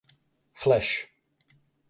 Flash. 0.61 1.11